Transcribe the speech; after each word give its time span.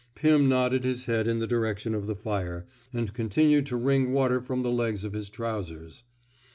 Pim 0.15 0.49
nodded 0.49 0.83
his 0.83 1.05
head 1.05 1.27
in 1.27 1.37
the 1.37 1.45
direction 1.45 1.93
of 1.93 2.07
the 2.07 2.15
fire, 2.15 2.65
and 2.91 3.13
continued 3.13 3.67
to 3.67 3.75
wring 3.77 4.13
water 4.13 4.41
from 4.41 4.63
the' 4.63 4.71
legs 4.71 5.03
of 5.03 5.13
his 5.13 5.29
trousers. 5.29 6.01